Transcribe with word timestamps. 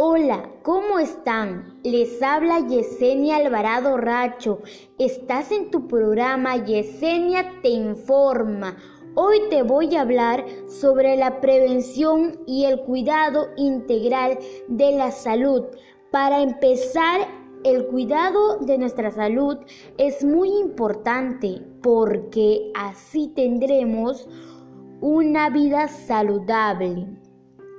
Hola, 0.00 0.48
¿cómo 0.62 1.00
están? 1.00 1.80
Les 1.82 2.22
habla 2.22 2.60
Yesenia 2.60 3.38
Alvarado 3.38 3.96
Racho. 3.96 4.60
Estás 4.96 5.50
en 5.50 5.72
tu 5.72 5.88
programa 5.88 6.56
Yesenia 6.64 7.60
Te 7.62 7.70
Informa. 7.70 8.76
Hoy 9.16 9.40
te 9.50 9.64
voy 9.64 9.96
a 9.96 10.02
hablar 10.02 10.46
sobre 10.68 11.16
la 11.16 11.40
prevención 11.40 12.38
y 12.46 12.66
el 12.66 12.78
cuidado 12.82 13.48
integral 13.56 14.38
de 14.68 14.92
la 14.92 15.10
salud. 15.10 15.64
Para 16.12 16.42
empezar, 16.42 17.22
el 17.64 17.84
cuidado 17.88 18.58
de 18.58 18.78
nuestra 18.78 19.10
salud 19.10 19.58
es 19.96 20.24
muy 20.24 20.48
importante 20.60 21.60
porque 21.82 22.70
así 22.76 23.32
tendremos 23.34 24.28
una 25.00 25.50
vida 25.50 25.88
saludable. 25.88 27.18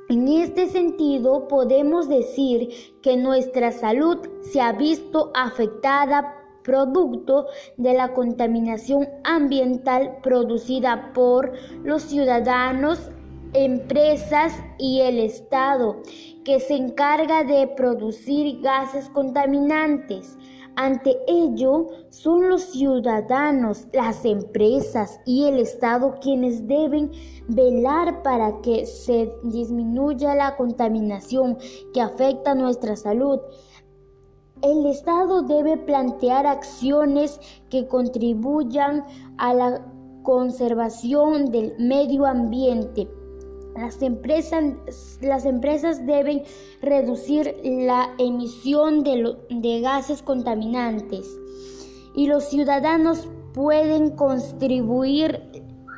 En 0.10 0.28
este 0.28 0.68
sentido, 0.70 1.48
podemos 1.48 2.10
decir 2.10 2.70
que 3.04 3.16
nuestra 3.16 3.72
salud 3.72 4.18
se 4.42 4.60
ha 4.60 4.72
visto 4.72 5.30
afectada 5.36 6.34
producto 6.64 7.46
de 7.78 7.94
la 7.94 8.16
contaminación 8.16 9.08
ambiental 9.24 10.18
producida 10.24 11.14
por 11.14 11.54
los 11.84 12.02
ciudadanos, 12.02 13.12
empresas 13.54 14.54
y 14.78 15.02
el 15.02 15.20
Estado, 15.20 15.98
que 16.44 16.60
se 16.60 16.76
encarga 16.76 17.44
de 17.44 17.68
producir 17.68 18.62
gases 18.62 19.10
contaminantes. 19.10 20.38
Ante 20.76 21.18
ello, 21.28 21.88
son 22.10 22.48
los 22.48 22.62
ciudadanos, 22.62 23.88
las 23.92 24.24
empresas 24.24 25.20
y 25.26 25.46
el 25.46 25.60
Estado 25.60 26.16
quienes 26.22 26.68
deben 26.68 27.12
velar 27.48 28.24
para 28.24 28.62
que 28.62 28.86
se 28.86 29.34
disminuya 29.44 30.36
la 30.36 30.56
contaminación 30.56 31.58
que 31.94 32.02
afecta 32.02 32.56
nuestra 32.56 32.96
salud. 32.96 33.40
El 34.62 34.86
Estado 34.86 35.42
debe 35.42 35.78
plantear 35.78 36.46
acciones 36.46 37.40
que 37.70 37.88
contribuyan 37.88 39.06
a 39.38 39.54
la 39.54 39.86
conservación 40.24 41.46
del 41.52 41.74
medio 41.80 42.26
ambiente 42.26 43.08
las 43.80 44.02
empresas, 44.02 45.20
las 45.22 45.46
empresas 45.46 46.06
deben 46.06 46.44
reducir 46.82 47.56
la 47.64 48.14
emisión 48.18 49.04
de, 49.04 49.82
gases 49.82 50.22
contaminantes 50.22 51.28
y 52.16 52.28
los 52.28 52.46
ciudadanos 52.46 53.28
pueden 53.54 54.12
contribuir 54.12 55.42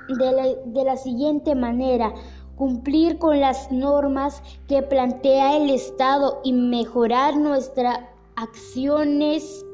de 0.08 0.84
la 0.84 0.98
siguiente 0.98 1.56
manera 1.56 2.14
cumplir 2.56 3.18
con 3.18 3.40
las 3.40 3.72
normas 3.72 4.44
que 4.68 4.84
plantea 4.84 5.58
el 5.58 5.72
Estado 5.72 6.42
y 6.44 6.54
mejorar 6.54 7.36
nuestras 7.38 8.02
acciones 8.36 9.66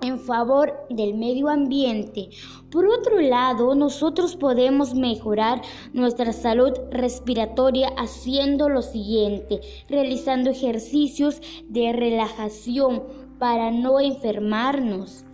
en 0.00 0.18
favor 0.18 0.72
del 0.90 1.14
medio 1.14 1.48
ambiente. 1.48 2.30
Por 2.70 2.86
otro 2.86 3.20
lado, 3.20 3.74
nosotros 3.74 4.36
podemos 4.36 4.94
mejorar 4.94 5.62
nuestra 5.92 6.32
salud 6.32 6.72
respiratoria 6.90 7.88
haciendo 7.96 8.68
lo 8.68 8.82
siguiente, 8.82 9.60
realizando 9.88 10.50
ejercicios 10.50 11.40
de 11.68 11.92
relajación 11.92 13.02
para 13.38 13.70
no 13.70 14.00
enfermarnos. 14.00 15.24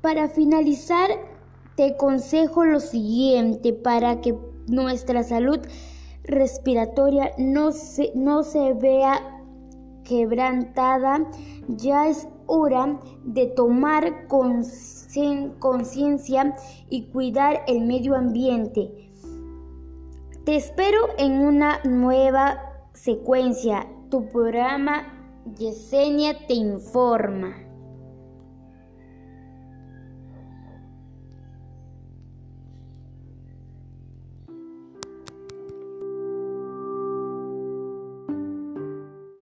Para 0.00 0.28
finalizar, 0.28 1.10
te 1.76 1.92
aconsejo 1.92 2.64
lo 2.64 2.80
siguiente 2.80 3.72
para 3.72 4.20
que 4.20 4.34
nuestra 4.66 5.22
salud 5.22 5.58
respiratoria 6.24 7.32
no 7.38 7.72
se, 7.72 8.12
no 8.14 8.42
se 8.42 8.74
vea 8.74 9.40
quebrantada, 10.04 11.26
ya 11.68 12.08
es 12.08 12.28
hora 12.50 13.00
de 13.24 13.46
tomar 13.46 14.26
conciencia 15.58 16.56
y 16.90 17.06
cuidar 17.10 17.62
el 17.68 17.82
medio 17.86 18.16
ambiente. 18.16 19.10
Te 20.44 20.56
espero 20.56 20.98
en 21.16 21.40
una 21.40 21.80
nueva 21.84 22.60
secuencia. 22.92 23.86
Tu 24.10 24.26
programa 24.30 25.06
Yesenia 25.56 26.46
te 26.48 26.54
informa. 26.54 27.69